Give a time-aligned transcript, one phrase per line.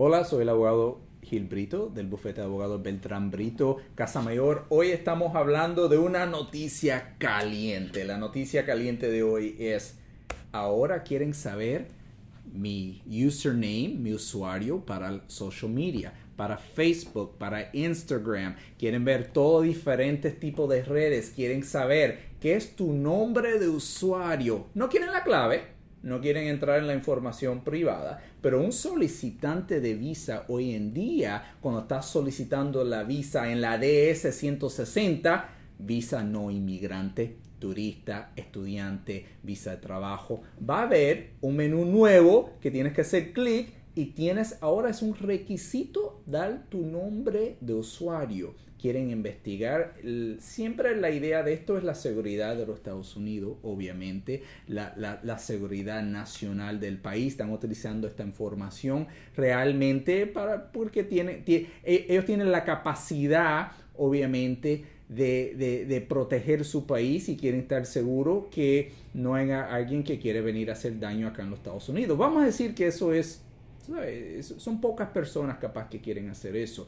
[0.00, 4.64] Hola, soy el abogado Gil Brito del bufete de abogados Beltrán Brito, Casa Mayor.
[4.68, 8.04] Hoy estamos hablando de una noticia caliente.
[8.04, 9.96] La noticia caliente de hoy es,
[10.52, 11.88] ahora quieren saber
[12.44, 18.54] mi username, mi usuario para el social media, para Facebook, para Instagram.
[18.78, 21.32] Quieren ver todos diferentes tipos de redes.
[21.34, 24.66] Quieren saber qué es tu nombre de usuario.
[24.74, 25.64] No quieren la clave,
[26.02, 31.56] no quieren entrar en la información privada, pero un solicitante de visa hoy en día,
[31.60, 39.72] cuando está solicitando la visa en la DS 160, visa no inmigrante, turista, estudiante, visa
[39.72, 44.58] de trabajo, va a haber un menú nuevo que tienes que hacer clic y tienes
[44.60, 49.94] ahora es un requisito dar tu nombre de usuario quieren investigar.
[50.38, 56.02] Siempre la idea de esto es la seguridad de los Estados Unidos, obviamente, la, seguridad
[56.02, 57.32] nacional del país.
[57.32, 59.06] Están utilizando esta información
[59.36, 61.66] realmente para, porque tiene, e,
[62.08, 68.92] ellos tienen la capacidad, obviamente, de, de, proteger su país y quieren estar seguros que
[69.14, 72.18] no haya alguien que quiere venir a hacer daño acá en los Estados Unidos.
[72.18, 73.42] Vamos a decir que eso es,
[74.58, 76.86] son pocas personas capaz que quieren hacer eso.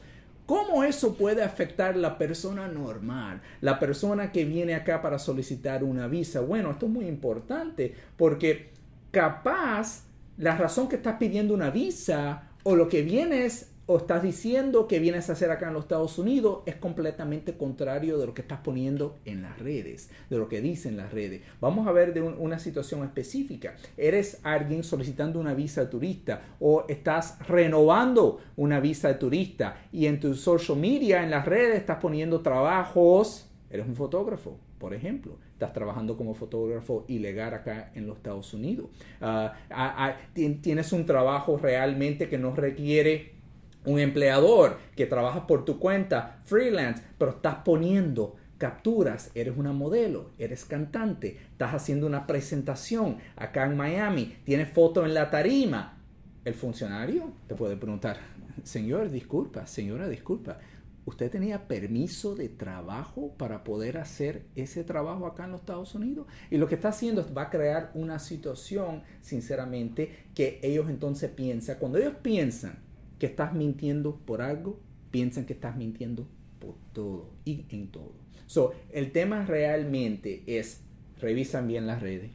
[0.51, 3.41] ¿Cómo eso puede afectar la persona normal?
[3.61, 6.41] La persona que viene acá para solicitar una visa.
[6.41, 8.71] Bueno, esto es muy importante porque
[9.11, 14.87] capaz la razón que estás pidiendo una visa o lo que vienes o estás diciendo
[14.87, 18.41] que vienes a hacer acá en los Estados Unidos es completamente contrario de lo que
[18.41, 21.41] estás poniendo en las redes, de lo que dicen las redes.
[21.59, 23.75] Vamos a ver de una situación específica.
[23.97, 30.05] Eres alguien solicitando una visa de turista o estás renovando una visa de turista y
[30.05, 33.49] en tu social media, en las redes, estás poniendo trabajos.
[33.69, 38.87] Eres un fotógrafo, por ejemplo estás trabajando como fotógrafo ilegal acá en los Estados Unidos.
[39.21, 43.40] Ah, ah, ah, tienes un trabajo realmente que no requiere
[43.85, 50.29] un empleador que trabaja por tu cuenta, freelance, pero estás poniendo capturas, eres una modelo,
[50.37, 55.97] eres cantante, estás haciendo una presentación acá en Miami, tienes foto en la tarima.
[56.45, 58.17] El funcionario te puede preguntar,
[58.63, 60.59] señor, disculpa, señora, disculpa,
[61.05, 66.27] ¿usted tenía permiso de trabajo para poder hacer ese trabajo acá en los Estados Unidos?
[66.51, 71.31] Y lo que está haciendo es va a crear una situación, sinceramente, que ellos entonces
[71.31, 72.90] piensan, cuando ellos piensan
[73.21, 74.79] que estás mintiendo por algo,
[75.11, 76.25] piensan que estás mintiendo
[76.57, 78.13] por todo y en todo.
[78.47, 80.81] So, el tema realmente es,
[81.19, 82.31] revisan bien las redes.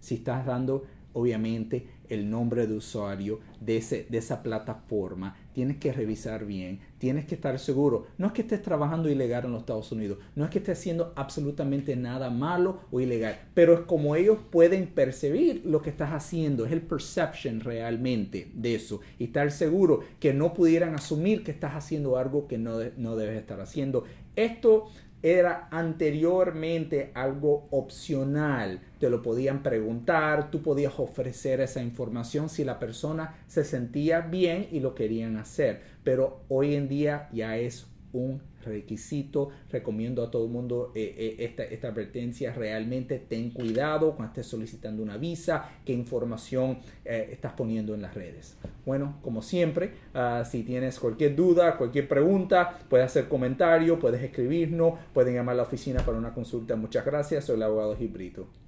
[0.00, 5.36] Si estás dando, obviamente, el nombre de usuario de, ese, de esa plataforma.
[5.52, 8.06] Tienes que revisar bien, tienes que estar seguro.
[8.16, 11.12] No es que estés trabajando ilegal en los Estados Unidos, no es que estés haciendo
[11.16, 16.64] absolutamente nada malo o ilegal, pero es como ellos pueden percibir lo que estás haciendo,
[16.64, 19.00] es el perception realmente de eso.
[19.18, 23.38] Y estar seguro que no pudieran asumir que estás haciendo algo que no, no debes
[23.38, 24.04] estar haciendo.
[24.36, 24.88] Esto
[25.22, 28.80] era anteriormente algo opcional.
[28.98, 34.68] Te lo podían preguntar, tú podías ofrecer esa información si la persona se sentía bien
[34.70, 35.82] y lo querían hacer.
[36.04, 39.50] Pero hoy en día ya es un requisito.
[39.70, 42.52] Recomiendo a todo el mundo eh, eh, esta, esta, advertencia.
[42.52, 48.14] Realmente ten cuidado cuando estés solicitando una visa, qué información eh, estás poniendo en las
[48.14, 48.56] redes.
[48.84, 54.98] Bueno, como siempre, ah, si tienes cualquier duda, cualquier pregunta, puedes hacer comentario, puedes escribirnos,
[55.12, 56.76] pueden llamar a la oficina para una consulta.
[56.76, 57.44] Muchas gracias.
[57.44, 58.67] Soy el abogado Gibrito.